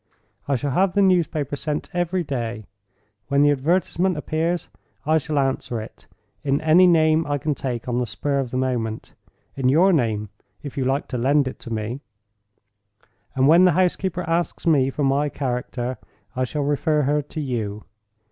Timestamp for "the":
0.95-1.01, 3.43-3.51, 7.99-8.07, 8.49-8.57, 13.65-13.73